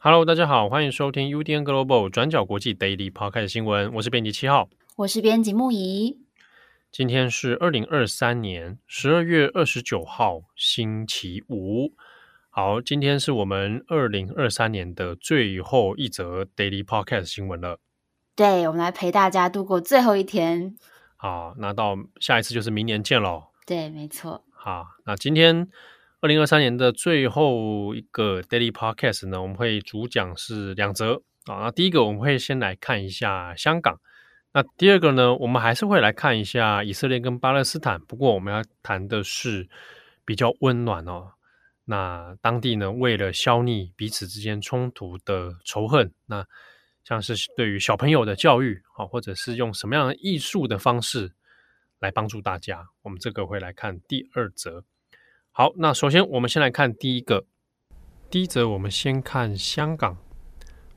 [0.00, 4.68] Hello，大家好，欢迎收听 UDN Global 转角国际 Daily Podcast 新闻，我是编辑七号，
[4.98, 6.27] 我是编辑木仪。
[6.90, 11.92] 今天是二零二三年十二月二十九号，星期五。
[12.48, 17.78] 好，今天是我们二零二三年的最后一则 Daily Podcast 新闻了。
[18.34, 20.74] 对，我们来陪大家度过最后一天。
[21.16, 23.48] 好，那到下一次就是明年见喽。
[23.66, 24.42] 对，没错。
[24.50, 25.68] 好，那今天
[26.20, 31.60] 二零二三年的最后一个 Daily Podcast 呢，我们会主讲是两则啊。
[31.64, 34.00] 那第一个我们会先来看一下香港。
[34.52, 39.68] 那第二个呢，我们还是会来看一下以色列跟巴勒斯坦，不过我们要谈的是
[40.24, 41.32] 比较温暖哦。
[41.84, 46.46] 那当地呢，为了消弭彼此之间冲突的仇恨，那
[47.04, 51.32] 像是对于小朋友的教育啊，或者是用什么样的艺术的方式
[51.98, 54.84] 来帮助大家，我们这个会来看第二则。
[55.50, 57.46] 好，那首先我们先来看第一个，
[58.30, 60.18] 第一则我们先看香港。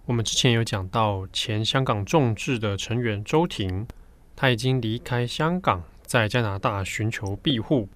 [0.07, 3.85] 我们之前有讲到前香港众志的成员周庭，
[4.35, 7.87] 他已经离开香港，在加拿大寻求庇护。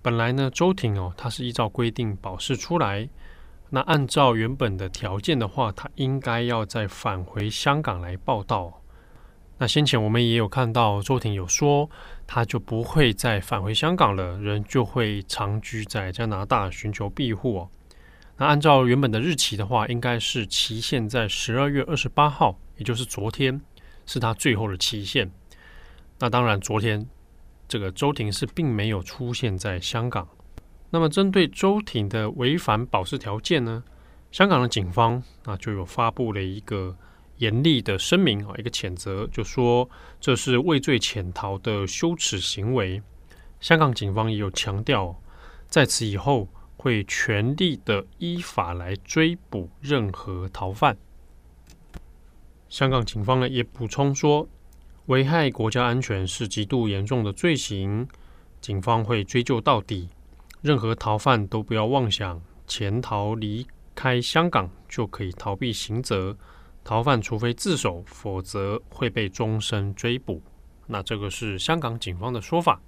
[0.00, 3.06] 本来呢，周庭哦，他是依照规定保释出来，
[3.68, 8.80] 那按照原本的条件的话，他应该要再返回香港来报到。
[9.58, 11.90] 那先前我们也有看到周庭有说，
[12.26, 17.68] 他就不会再返回香港了，人就会长居在加拿大寻求庇护。
[18.40, 23.60] 那按照原本的日期的话，应该是期限在十二月二十八号，也就是昨天，
[24.06, 25.30] 是他最后的期限。
[26.18, 27.06] 那当然，昨天
[27.68, 30.26] 这个周庭是并没有出现在香港。
[30.88, 33.84] 那么，针对周庭的违反保释条件呢，
[34.32, 36.96] 香港的警方啊就有发布了一个
[37.36, 39.86] 严厉的声明啊，一个谴责，就说
[40.18, 43.02] 这是畏罪潜逃的羞耻行为。
[43.60, 45.14] 香港警方也有强调，
[45.68, 46.48] 在此以后。
[46.80, 50.96] 会全力的依法来追捕任何逃犯。
[52.70, 54.48] 香港警方呢也补充说，
[55.04, 58.08] 危害国家安全是极度严重的罪行，
[58.62, 60.08] 警方会追究到底。
[60.62, 66.34] 任何逃犯都不要妄想潜逃离开香港就可以逃避刑责。
[66.82, 70.40] 逃犯除非自首，否则会被终身追捕。
[70.86, 72.80] 那这个是香港警方的说法。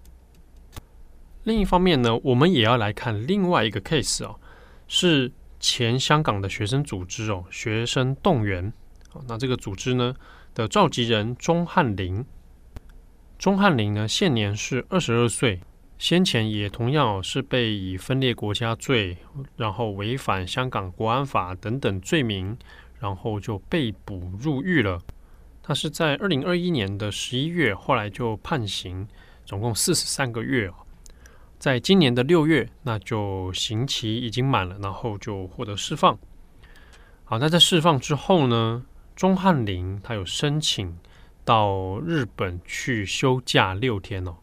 [1.44, 4.38] 另一方面呢，我们也要来看另外一个 case 哦，
[4.86, 8.72] 是前香港的学生组织哦，学生动员。
[9.26, 10.14] 那这个组织呢
[10.54, 12.24] 的召集人钟汉林，
[13.38, 15.60] 钟汉林呢现年是二十二岁，
[15.98, 19.16] 先前也同样是被以分裂国家罪，
[19.56, 22.56] 然后违反香港国安法等等罪名，
[23.00, 25.00] 然后就被捕入狱了。
[25.62, 29.06] 他是在二零二一年的十一月，后来就判刑，
[29.44, 30.70] 总共四十三个月。
[31.62, 36.18] 在今年的六月，那就刑期已经满了，然后就获得释放。
[37.22, 38.84] 好，那在释放之后呢，
[39.14, 40.98] 钟汉林他有申请
[41.44, 44.34] 到日本去休假六天哦。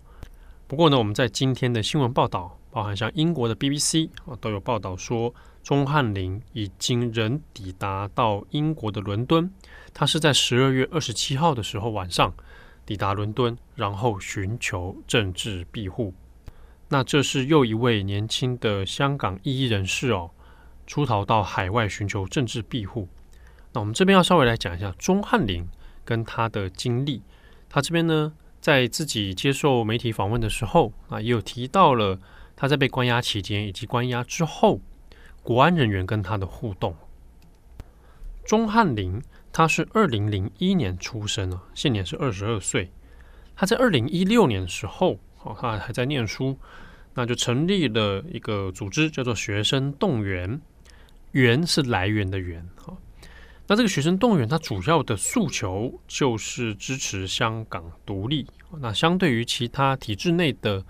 [0.66, 9.52] 不过呢，我们在今天的新闻报道，包含像英国的 BBC 啊，都有报道说，钟汉林已经人抵达到英国的伦敦。
[9.94, 12.34] 他是在十二月二十七号的时候晚上
[12.86, 16.14] 抵达伦敦，然后寻求政治庇护。
[16.92, 20.32] 那这是又一位年轻的香港异议人士哦，
[20.88, 23.08] 出逃到海外寻求政治庇护。
[23.74, 25.68] 那我们这边要稍微来讲一下钟汉林
[26.04, 27.22] 跟他的经历。
[27.70, 32.20] 他这边呢，在自己接受媒体访问的时候啊，也有提到了
[32.56, 34.82] 他在被关押期间以及关押之后，
[35.44, 36.96] 国安人员跟他的互动。
[38.44, 39.22] 钟汉林
[39.54, 42.92] 他是二零零一年出生啊，现年是二十二岁。
[43.56, 45.20] 他在二零一六年的时候。
[45.44, 46.58] 哦，他还在念书，
[47.14, 50.60] 那就成立了一个组织，叫做学生动员。
[51.34, 52.68] 源是来源的源。
[52.76, 52.92] 哈，
[53.68, 58.48] 那这个学生动员，它主要的诉求就是支持香港独立。
[58.80, 60.84] 那相对于其他体制内的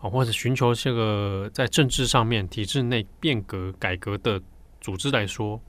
[0.00, 4.42] 啊，或者寻求这个在政治上面体制内变革改革的
[4.80, 5.60] 组织来说，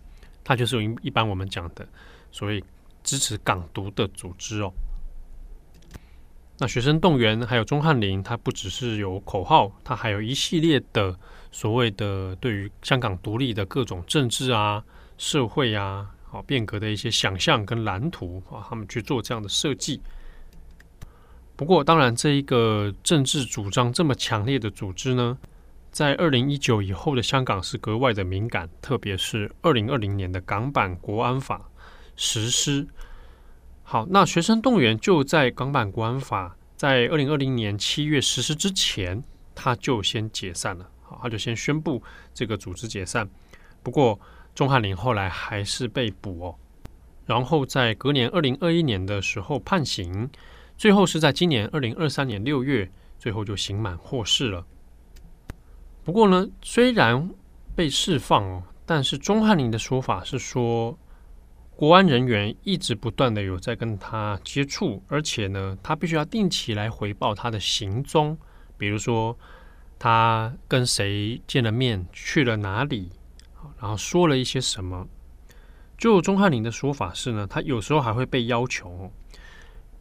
[0.43, 1.87] 它就是一一般我们讲的
[2.31, 2.63] 所谓
[3.03, 4.73] 支持港独的组织哦。
[6.57, 11.13] 那学生动员还有钟汉林，他不只是有口号，他还有一系列的
[11.51, 14.81] 所谓的对于香港独立的各种政治啊、
[15.17, 20.01] 社会啊、好变革的一些想象跟蓝图啊，他们去做这样的设计。
[21.57, 25.37] 不过，当然这一个政治主张这么强烈的组织呢，
[25.91, 31.69] 在二零一九以后的香港是格外的敏感，特别是二零二零年的港版国安法
[32.15, 32.87] 实施。
[33.87, 39.23] 好，那学生动员就在港版国安法在二零二零年七月实施之前，
[39.53, 40.89] 他就先解散了。
[41.03, 42.01] 好，他就先宣布
[42.33, 43.29] 这个组织解散。
[43.83, 44.19] 不过
[44.55, 46.55] 钟汉林后来还是被捕哦，
[47.25, 50.29] 然后在隔年二零二一年的时候判刑，
[50.75, 52.91] 最后是在今年二零二三年六月。
[53.17, 54.63] 最后就刑满获释了。
[56.03, 57.31] 不过呢，虽然
[57.73, 60.95] 被释放哦，但是钟汉林的说法是说，
[61.75, 68.37] 国安人员一直不断的有在跟他接触，而且呢，他必须要定期来回报他的行踪，
[68.77, 69.37] 比如说
[69.99, 73.11] 他跟谁见了面，去了哪里，
[73.79, 75.07] 然后说了一些什么。
[75.97, 79.11] 就钟汉林的说法是呢，他有时候还会被要求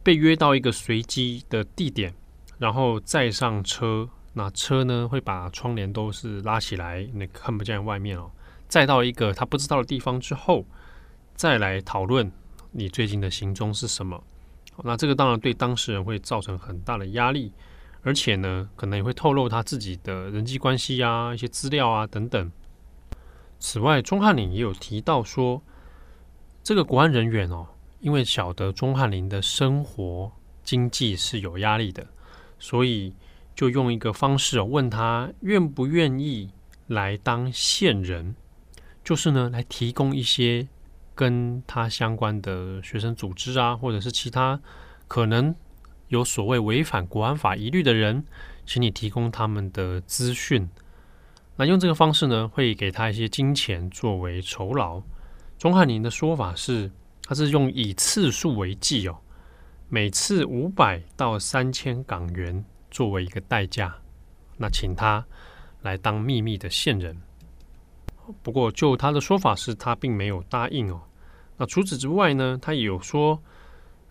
[0.01, 2.13] 被约到一个随机的地点。
[2.57, 8.31] 然后再上车，那车呢会把窗帘都是拉起来，那看不见外面哦。
[8.69, 10.65] 再到一个他不知道的地方之后，
[11.35, 12.31] 再来讨论
[12.71, 14.23] 你最近的行踪是什么。
[14.83, 17.51] 那这个当然对当事人会造成很大的压力，
[18.01, 22.51] 而且呢，可能也会透露他自己的人际关系啊、一些资料啊等等。
[23.59, 25.61] 此外，钟汉林也有提到说，
[26.63, 27.67] 这个国安人员哦，
[27.99, 30.31] 因为晓得钟汉林的生活
[30.63, 32.05] 经济是有压力的。
[32.57, 33.13] 所以
[33.53, 36.49] 就用一个方式哦问他愿不愿意
[36.87, 38.35] 来当线人，
[39.03, 40.67] 就是呢来提供一些
[41.15, 44.59] 跟他相关的学生组织啊，或者是其他
[45.07, 45.55] 可能
[46.09, 48.23] 有所谓违反国安法疑虑的人，
[48.65, 50.69] 请你提供他们的资讯。
[51.55, 55.01] 那用这个方式呢，会给他一些金钱作为酬劳。
[55.57, 56.91] 钟汉林的说法是，
[57.23, 59.17] 他是用以次数为计哦。
[59.87, 63.95] 每次五百到三千港元作为一个代价，
[64.57, 65.25] 那请他
[65.81, 67.15] 来当秘密的线人。
[68.41, 71.01] 不过，就他的说法是，他并没有答应哦。
[71.57, 73.41] 那除此之外呢，他也有说，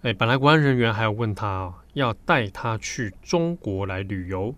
[0.02, 4.54] 哎，本来国安人员还要问他要带他去中国来旅游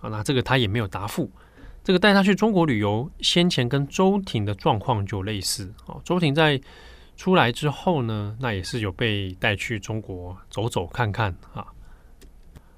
[0.00, 1.30] 啊，那这个他也没有答复。
[1.82, 6.00] 这个带他去中国旅游，先前跟周婷的状况就类似哦。
[6.04, 6.60] 周婷在。
[7.16, 11.64] 出来之后呢，那也是有被带去中国走走看看啊。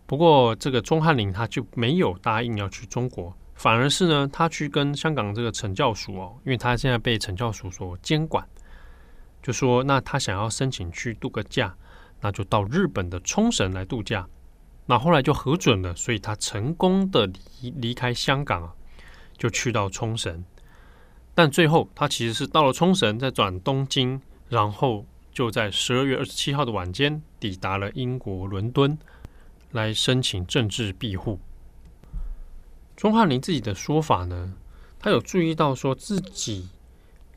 [0.05, 8.47] 不过这个钟汉林他就没有答应要去中国，反而是呢，他去跟香港这个惩教署哦，因为他现在被惩教署所监管，
[9.43, 11.75] 就说那他想要申请去度个假，
[12.21, 14.29] 那就到日本的冲绳来度假。
[14.85, 17.27] 那后来就核准了，所以他成功的
[17.61, 18.75] 离离开香港啊，
[19.37, 20.45] 就去到冲绳。
[21.35, 28.97] 但最后，他其实是到了冲绳，再转东京，然后就在十二月二十七号的晚间抵达了英国伦敦，
[29.73, 31.41] 来申请政治庇护。
[32.97, 34.55] 钟汉林自己的说法呢，
[34.99, 36.71] 他有注意到说自己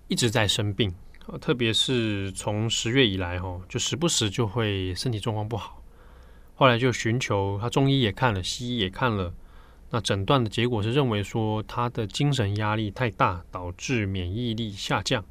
[0.07, 0.95] 一直在生病，
[1.41, 5.83] 特别是从十月以来，哈，就时不时就会身体状况不好，
[6.55, 9.33] 后来就寻求他中医也看了，西医也看了。
[9.91, 15.25] 那诊断的结果是认为说他的精神压力太大，导致免疫力下降。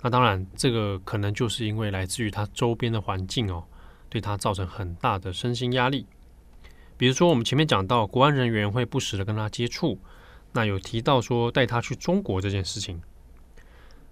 [0.00, 3.64] 那当然，这个可能就是因为来自于他周边的环境哦，
[4.08, 6.06] 对他造成很大的身心压力。
[6.96, 9.98] 比如说，我们前面讲到，国安人员会不时的跟他接触，
[10.52, 13.00] 那有提到说带他去中国这件事情。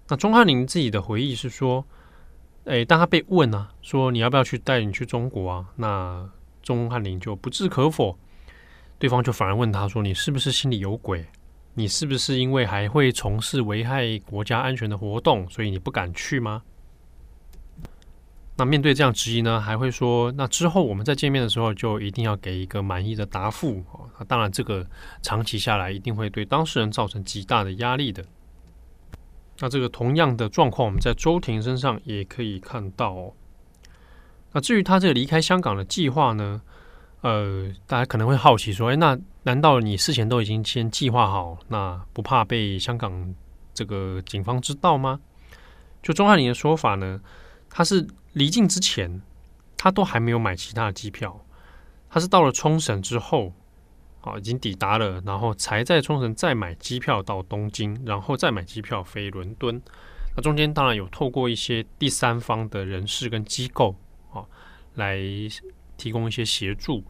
[0.09, 1.85] 那钟汉林自己的回忆是说，
[2.65, 5.65] 诶，当他被问啊，说你要不要去带你去中国啊？
[5.77, 6.29] 那
[6.61, 8.17] 钟汉林就不置可否。
[8.99, 11.25] 对方就反而问他说：“你是不是心里有鬼？
[11.73, 16.61] 你是不是因为还会从事危害国家安全的活动，所以你不敢去吗？”
[18.55, 23.83] 那面对这样质疑呢，还会说：“那之后我们再见面的时候，就一定要给一个满意的答复。”
[24.19, 24.85] 那当然，这个
[25.21, 28.23] 长期下来一定会对当事人造成极大的压力的。
[29.59, 33.33] 那这个同样的状况，我们在周庭身上也可以看到。
[34.51, 36.61] 那至于他这个离开香港的计划呢？
[37.21, 43.33] 呃，大家可能会好奇说，哎，那难道你事前都已经先计划好，那不怕被香港
[43.73, 45.19] 这个警方知道吗？
[46.03, 47.21] 就钟汉林的说法呢，
[47.69, 49.21] 他是离境之前，
[49.77, 51.45] 他都还没有买其他的机票，
[52.09, 53.53] 他是到了冲绳之后，
[54.21, 59.81] 啊，已经抵达了，然后才在冲绳再买机票到东京，然后再买机票飞伦敦。
[60.35, 63.95] 那中间当然有透过一些第三方的人士跟机构，
[64.33, 64.43] 啊，
[64.95, 65.19] 来。
[65.95, 67.03] 提供一些协助，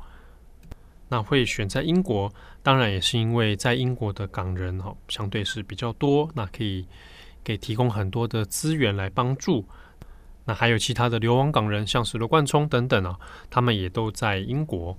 [1.08, 6.86] 那会选在英国，当然也是因为在英国的港人哈，相对是比较多，那可以
[7.44, 9.66] 给提供很多的资源来帮助。
[10.46, 13.18] 那还有其他的流亡港人，像是罗冠聪等等啊，
[13.50, 14.98] 他们也都在英国。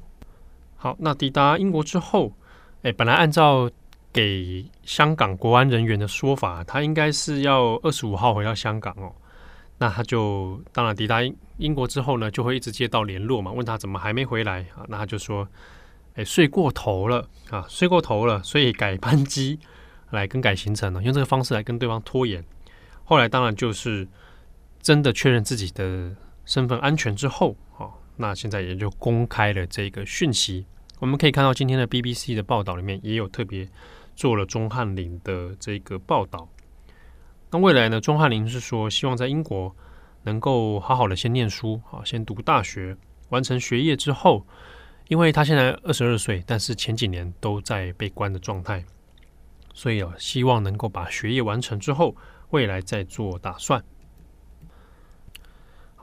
[0.76, 2.32] 好，那抵达英国之后，
[2.82, 3.70] 哎，本来按照
[4.12, 9.12] 给香港国安人员的说法，他应该是要二十五号回到香港哦。
[9.78, 14.86] 那他就当然抵达英英国之后呢，就会一直接到联络嘛，问他怎么还没回来啊？
[14.88, 15.46] 那他就说，
[16.14, 19.58] 哎，睡过头了啊，睡过头了，所以改班机
[20.10, 22.44] 来更改行程了，用这个方式来跟对方拖延。
[23.04, 24.06] 后来当然就是
[24.84, 26.14] 真的确认自己的
[26.44, 30.66] 身份安全之后，啊，那现在也就公开了这个讯息。
[30.98, 33.66] 我们可以看到今天的 BBC 的报道里面也有特别
[34.14, 36.46] 做了钟汉林的这个报道。
[37.50, 39.74] 那未来呢，钟汉林是说希望在英国
[40.24, 42.94] 能够好好的先念书，啊，先读大学，
[43.30, 44.46] 完成学业之后，
[45.08, 48.84] 因为他现在二十二岁，但是前几年都在被关的状态，
[49.72, 52.14] 所以啊，希望能够把学业完成之后，
[52.50, 53.82] 未来再做打算。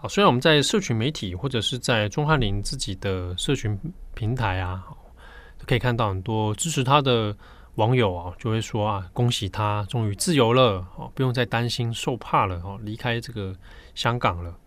[0.02, 3.78] 好，虽然我们在社群媒体或者是在钟汉林自己的社群
[4.16, 4.84] 平台啊，
[5.68, 7.38] 可以看到很多支持他的
[7.76, 13.56] 网友啊，就会说啊，恭喜他终于自由了，哦，不用再担心受怕了，哦，离开这个
[13.94, 14.58] 香港了。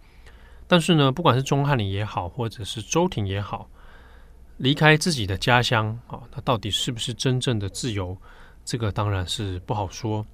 [0.68, 3.68] 但是呢，不管是钟汉林也好，或者是周庭也好，
[4.58, 8.16] 离开自己的家乡啊，他到底是不是真正的自由？
[8.64, 10.24] 这个当然是不好说。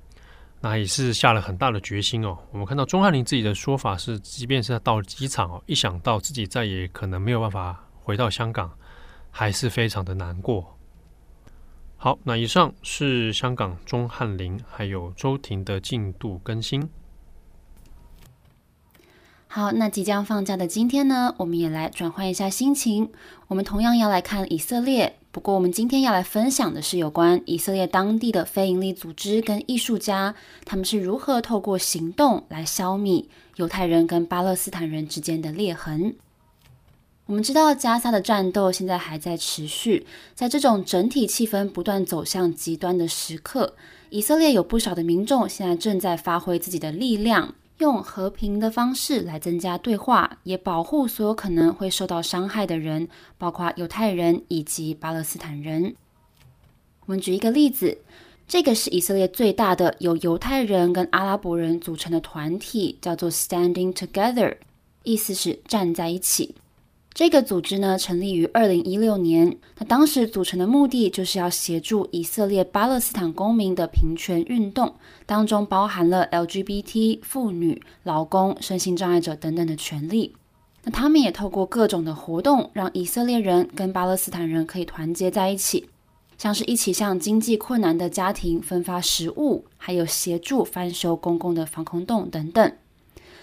[0.60, 2.36] 那也是下了很大的决心哦。
[2.52, 8.70] 我们看到钟翰林自己的说法是，即便是他到了机场哦，一想到自己再也可能没有办法回到香港，
[9.30, 10.76] 还是非常的难过。
[11.96, 16.88] 好，那以上是香港钟翰林还有周婷的进度更新。
[19.46, 23.10] 好，那即将放假的今天呢，我们也来转换一下心情，
[23.48, 25.19] 我们同样要来看以色列。
[25.32, 30.34] 不过，我们今天要来分享的是有关以色列当地的非营利组织跟艺术家，
[30.64, 36.16] 他们是如何透过行动来消弭犹太人跟巴勒斯坦人之间的裂痕。
[37.26, 43.76] 我们知道，加沙的战斗现在还在持续，在这种整体气氛不断走向极端的时刻，
[44.08, 47.54] 以色列有不少的民众现在正在发挥自己的力量。
[47.80, 53.08] 用和平的方式来增加对话，也保护所有可能会受到伤害的人，
[53.38, 55.94] 包括犹太人以及巴勒斯坦人。
[57.06, 57.96] 我们举一个例子，
[58.46, 64.56] 这个是以色列最大的由犹太人跟阿拉伯人组成的团体，叫做 Standing Together，
[65.02, 66.54] 意思是站在一起。
[67.20, 69.54] 这个组织呢，成立于二零一六年。
[69.76, 74.94] 那当时组成的目的就是要协助以色列巴勒斯坦公民的平权运动，
[75.26, 80.34] 当中包含了 LGBT 妇女、劳工、身心障碍者等等的权利。
[80.82, 85.86] 那他们也透过各种的活动，让以色列人跟巴勒斯坦人可以团结在一起，
[86.38, 92.72] 像是一起向经济困难的家庭分发食物，还有协助翻修公共的防空洞等等。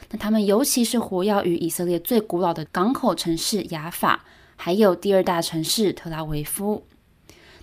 [0.09, 4.23] 那他们尤其是活跃于以色列最古老的港口城市雅法，
[4.55, 6.83] 还有第二大城市特拉维夫。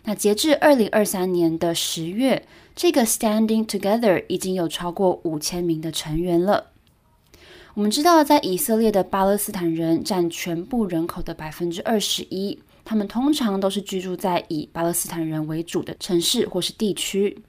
[0.04, 2.46] 那截至二零二三年的十月，
[2.76, 6.72] 这个 Standing Together 已经有超过五千名的成员了。
[7.72, 17.42] 我们知道，在以色列的巴勒斯坦人占全部人口的百分之二十一，他们通常都是居住在以巴勒斯坦人为主的城市或是地区。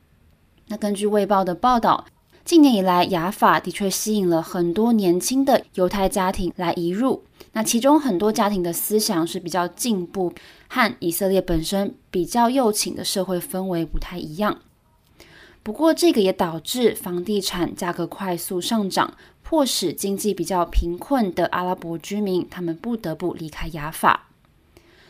[0.68, 2.06] 那根据《卫报》的报道。
[2.46, 7.24] 近年以来，雅法的确吸引了很多年轻的犹太家庭来移入。
[7.54, 10.32] 那其中很多家庭的思想是比较进步，
[10.68, 14.60] 和以色列本身比较右倾的社会氛围不太一样。
[15.64, 24.28] 不过，这个也导致房地产价格快速上涨，迫使经济比较贫困的阿拉伯居民他们不得不离开雅法。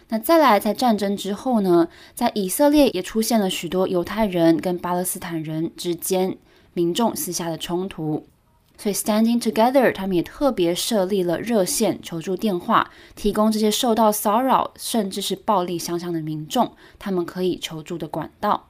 [0.08, 6.38] 那再来，在战争之后呢，在以色列也出现了许多犹太人跟巴勒斯坦人之间。
[6.76, 8.28] 民众私下的冲突，
[8.78, 18.68] 所以 Standing Together 他们也特别设立了热线求助电话，提供这些受到骚扰甚至是暴力相向的民众，他们可以求助的管道。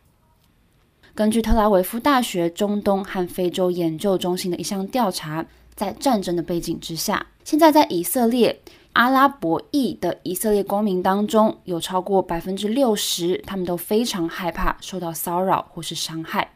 [1.15, 5.43] 根据特拉维夫大学中东和非洲研究中心的一项调查，
[5.74, 8.62] 在战争的背景之下，现在在以色列
[8.93, 16.51] 阿拉伯裔的以色列公民当中，有超过百分之六十，他们都非常害怕受到骚扰或是伤害。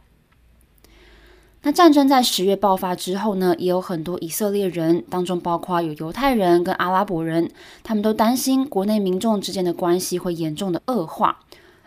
[1.62, 7.50] 那战争在十月爆发之后呢，也有很多以色列人，当中包括有犹太人跟阿拉伯人，
[7.82, 11.40] 他们都担心国内民众之间的关系会严重的恶化，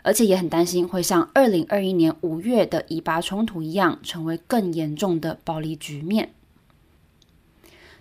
[0.04, 6.30] 而且也很担心会像二零二一年五月的以巴冲突一样，成为更严重的暴力局面。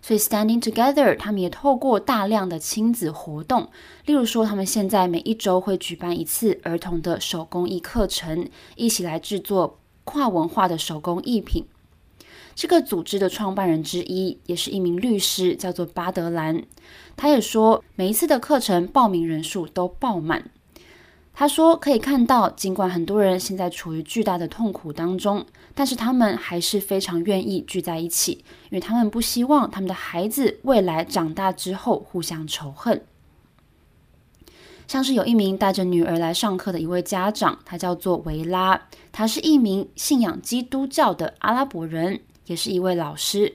[0.03, 3.71] 所以，Standing Together，他们也透过大量的亲子活动，
[4.05, 9.79] 例如说，他们现在每一周会举办一次儿童的手工艺课程，一起来制作。
[10.13, 11.65] 跨文化的手工艺品，
[12.55, 16.63] 这个组织的创办人之一也是一名律师，叫做巴德兰。
[17.17, 20.51] 他也说，每一次的课程报名人数都爆满。
[21.33, 33.03] 他说：“可以看到，尽管很多人现在处于巨大的痛苦当中，但是他们还是非常愿意聚在一起，因为他们不希望他们的孩子未来长大之后互相仇恨。”
[34.87, 43.55] 像是有一名带着女儿来上课的一位家长，他叫做维拉，他是一名信仰基督教的阿拉伯人，也是一位老师。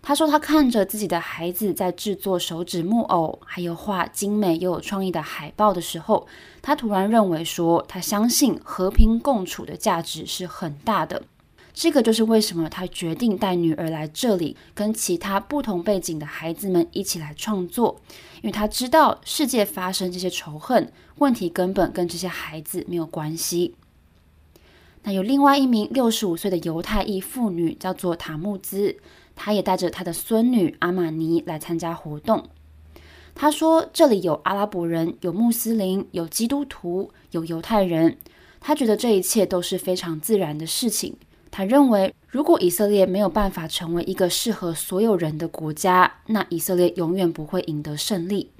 [0.00, 6.28] 他说，他看着自己的孩子在制作手指木偶，还有画精美又有创意的海报的时候，
[6.62, 11.24] 他突然认为说，他相信和平共处的价值是很大的。
[11.74, 18.00] 这个就是为什么他决定带女儿来这里，跟其他不同背景的孩子们一起来创作，
[18.36, 23.74] 因为他知道世界发生这些仇恨问题根本跟这些孩子没有关系。
[25.06, 28.96] 那有另外一名六十五岁的犹太裔妇女，叫做塔木兹。
[29.36, 32.48] 她也带着她的孙女阿玛尼来参加活动。
[33.32, 38.18] 她说：“这里有阿拉伯人，有穆斯林，有基督徒，有犹太人。
[38.58, 41.14] 她觉得这一切都是非常自然的事情。
[41.52, 48.50] 她认为，如果以色列没有办法成为一个适合所有人的国家，那以色列永远不会赢得胜利。”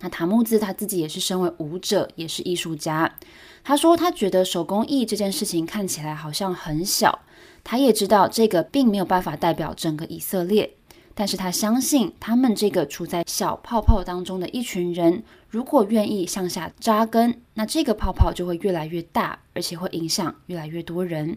[0.00, 3.16] 那塔木兹他自己也是身为舞者，也是艺术家。
[3.62, 7.20] 他说：“他觉得手工艺这件事情看起来好像很小。”
[7.64, 10.70] 他也知道这个并没有办法代表整个以色列，
[11.14, 21.36] 但是他相信他们这个处在小泡泡当中的一群人，如果愿意向下扎根，那这个泡泡就会越来越大，而且会影响越来越多人。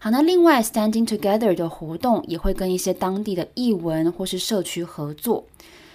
[0.00, 5.46] 好，那另外 Standing Together 的活动也会跟一些当地的艺文或是社区合作，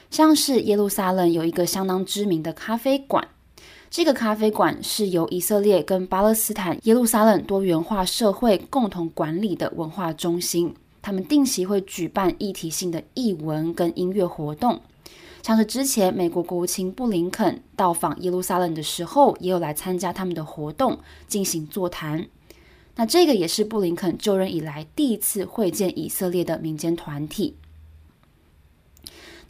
[0.09, 3.27] 像是耶路撒冷有一个相当知名的咖啡馆。
[3.93, 10.73] 这个咖啡馆是由以色列跟巴勒斯坦耶路撒冷多元化社会共同管理的文化中心。
[10.99, 14.81] 他们定期会举办议题性的译文跟音乐活动，
[15.43, 20.97] 像是之前美国国务卿布林肯到访耶路撒冷的时候，也有来参加他们的活动
[21.27, 22.25] 进行座谈。
[22.95, 27.57] 那这个也是布林肯就任以来第一次会见以色列的民间团体。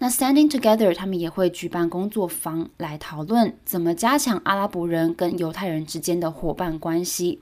[0.03, 7.41] 那 Standing Together，他们也会举办工作坊来讨论怎么加强阿拉伯人跟犹太人之间的伙伴关系，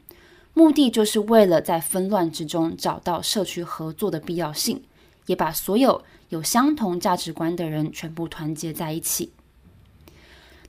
[0.53, 4.83] 目的就是为了在纷乱之中找到社区合作的必要性，
[5.25, 9.31] 也把所有有相同价值观的人全部团结在一起。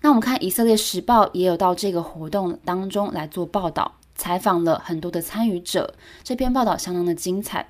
[0.01, 7.69] 那我们看以色列时报也有到这个活动当中来做报道，采访了很多的参与者，这篇报道相当的精彩。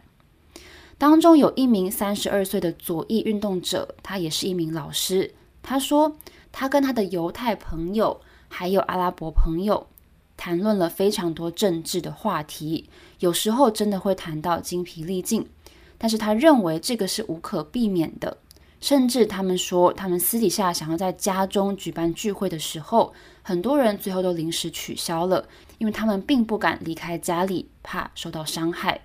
[1.03, 5.35] 当中有一名三十二岁的左翼运动者，他也是一名老师。
[5.61, 6.17] 他说，
[6.53, 9.85] 他跟他的犹太朋友还有阿拉伯朋友
[10.37, 12.89] 谈论了非常多政治的话题，
[13.19, 15.45] 有时候真的会谈到精疲力尽。
[15.99, 18.37] 但是他认为这个是无可避免的，
[18.81, 23.13] 甚至他们说，他们私底下想要在家中举办聚会的时候，
[23.43, 29.01] 很多人最后都临时取消了，因为他们并不敢离开家里，怕受到伤害。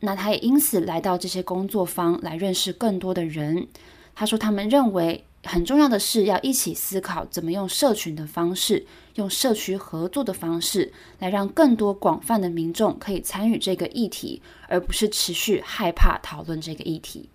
[0.00, 3.66] 那他也因此来到这些工作坊来认识更多的人。
[4.14, 17.28] 他说，他们认为很重要的是要一起思考怎么用社群的方式，用社区合作的方式，来让更多广泛的民众可以参与这个议题，而不是持续害怕讨论这个议题。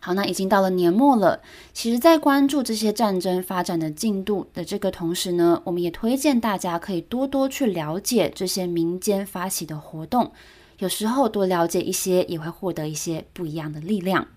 [0.00, 1.40] 好，那已经到了年末了。
[1.72, 10.30] 其实，在关注这些战争发展的进度的这个同时呢，我们也推荐大家可以多多去了解这些民间发起的活动。
[10.78, 14.28] 有时候多了解一些，也会获得一些不一样的力量。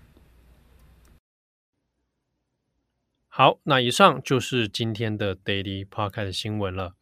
[3.28, 6.94] 好，那以上就是今天的 Daily Podcast 的新闻了。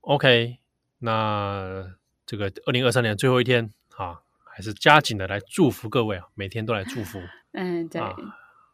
[0.00, 0.58] OK，
[1.00, 7.20] 那这个二零二三年最后一天啊，还是加紧的来祝福各位啊，每天都来祝福。
[7.52, 8.16] 嗯，对，啊、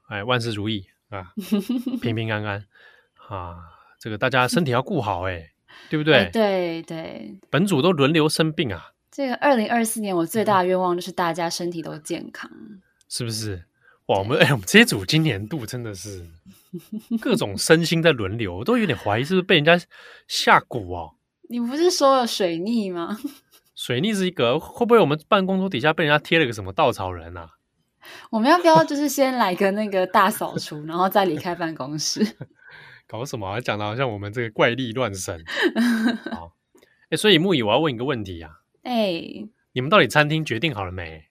[0.08, 1.32] 哎，万事如意啊，
[2.00, 2.64] 平平安安
[3.28, 3.56] 啊，
[3.98, 5.52] 这个大家身体要顾好，哎，
[5.90, 6.14] 对不对？
[6.30, 8.92] 哎、对对，本主都轮流生病啊。
[9.12, 12.50] 这个二零二四年，我最大的愿望就是大家身体都健康，
[13.10, 13.62] 是不是？
[14.06, 16.26] 哇，我们哎，我们这一组今年度真的是
[17.20, 19.78] 各种身心在轮流，我都有点怀疑是不是被人家
[20.26, 21.14] 下蛊哦。
[21.50, 23.18] 你不是说了水逆吗？
[23.76, 27.50] 水逆是一个，会不会我们办公桌底下被人家贴了个什么稻草人啊？
[28.30, 32.26] 我们要不要就是先来个那个大扫除，然后再离开办公室？
[33.06, 33.60] 搞什么啊？
[33.60, 35.44] 讲的好像我们这个怪力乱神。
[36.30, 36.54] 好，
[37.10, 38.61] 哎，所以木易，我要问一个问题呀、啊。
[38.82, 41.24] 哎、欸，你们到底餐厅决定好了没？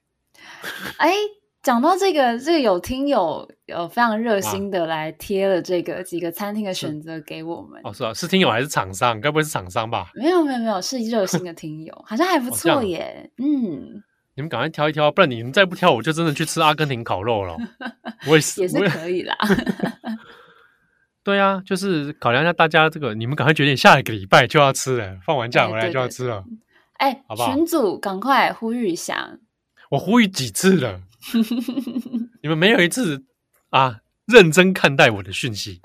[0.96, 1.16] 哎、欸，
[1.62, 7.80] 讲到这个，这个有听友有非常热心的来贴了这个几个餐厅的选择给我们。
[7.84, 9.20] 哦，是啊，是听友还是厂商？
[9.20, 10.10] 该不会是厂商吧？
[10.14, 13.30] 没有，没有，没有，是热心的听友，好像还不错耶。
[13.36, 14.02] 哦、嗯，
[14.34, 17.56] 你们赶快挑一挑，不然你们再不挑，我就真的去吃阿根廷烤肉了。
[18.26, 19.36] 我也是，也是可以啦。
[21.22, 26.42] 对啊，就是考量一下大家这个，你们赶快决定下一个礼拜就要吃了，放完假回来就要吃了。
[27.02, 27.52] 对，好不好？
[27.52, 29.38] 群主赶快呼吁一下。
[29.90, 31.00] 我呼吁几次了，
[32.42, 33.24] 你们没有一次
[33.70, 35.80] 啊认真看待我的讯息，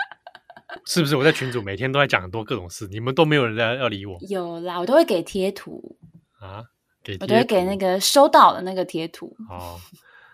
[0.86, 1.18] 是不是？
[1.18, 4.18] 我在群主每天都在讲很多各种事，你们都没有人在要理我。
[4.30, 5.98] 有啦，我都会给贴图
[6.40, 6.64] 啊，
[7.04, 9.36] 给贴，我都会给那个收到的那个贴图。
[9.50, 9.78] 哦，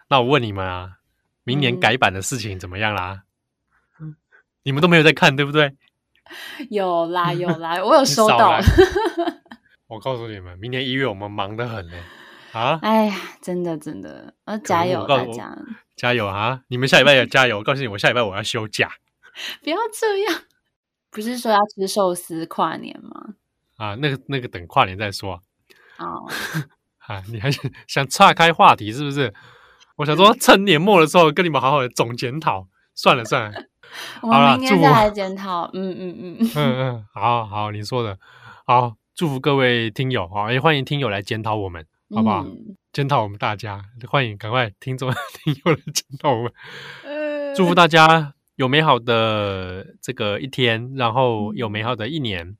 [0.09, 0.97] 那我问你们啊，
[1.43, 3.23] 明年改版的事情怎么样啦？
[3.99, 4.15] 嗯、
[4.63, 5.75] 你们都没有在看，对不对？
[6.69, 8.59] 有啦有啦，我有收到。
[9.93, 11.97] 我告诉你们，明年一月我们忙得很呢。
[12.51, 12.79] 啊！
[12.81, 15.57] 哎呀，真的真的，呃，加油大家，
[15.95, 16.61] 加油啊！
[16.67, 17.57] 你们下礼拜也加油。
[17.59, 18.91] 我告诉你，我下礼拜我要休假。
[19.63, 20.41] 不要这样，
[21.09, 23.35] 不是说要吃寿司跨年吗？
[23.77, 25.41] 啊，那个那个等跨年再说。
[25.97, 26.27] 哦，
[27.07, 27.49] 啊，你还
[27.87, 29.33] 想岔开话题是不是？
[29.95, 32.67] 我想说，趁年末的时候跟你们好好的总检讨。
[32.95, 33.59] 算了算了，
[34.21, 35.63] 我们明天再来检讨。
[35.73, 38.19] 嗯嗯嗯嗯嗯，好好，你说的
[38.67, 41.85] 好，祝福各位听友啊，也欢迎听友来检讨我们。
[42.09, 42.45] 好不好？
[42.91, 46.51] 检讨、嗯、我们大家，欢迎赶快听众听友来检讨我们。
[47.03, 52.57] 呃、祝福大家有美好的这个一天，然后有美好的一年。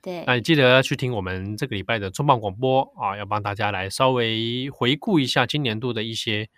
[0.00, 6.48] 对，那你记得要去听我们这个礼拜的重磅广播啊，要帮大家来稍微回顾一下今年度的一些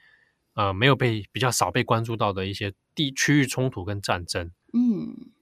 [0.54, 4.50] 呃没有被比较少被关注到的一些地区域冲突跟战争。
[4.72, 5.33] 嗯。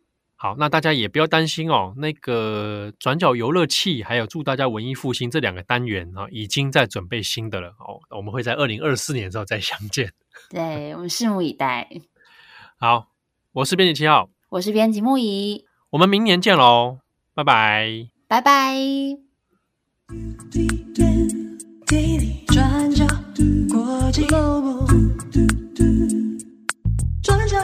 [0.42, 1.94] 好，那大家也不要担心哦。
[1.98, 8.00] 那个转角游乐器，还有祝大家文艺复兴这两个单元啊，已经在准备新的了哦。
[8.10, 10.12] 我们会在二零二四年之后再相见。
[10.50, 11.88] 对，我们拭目以待。
[12.76, 13.06] 好，
[13.52, 16.98] 我是编辑七号，我是编辑木仪，我们明年见喽，
[17.34, 18.74] 拜拜，拜拜。
[22.48, 23.06] 转角
[23.70, 24.26] 国际
[27.22, 27.56] 转角